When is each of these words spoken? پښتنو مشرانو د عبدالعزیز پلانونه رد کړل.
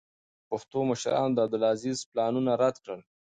پښتنو 0.49 0.81
مشرانو 0.91 1.35
د 1.35 1.37
عبدالعزیز 1.45 1.97
پلانونه 2.11 2.51
رد 2.63 2.75
کړل. 2.83 3.01